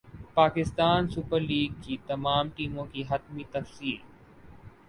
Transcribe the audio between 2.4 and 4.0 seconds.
ٹیموں کی حتمی تفصیل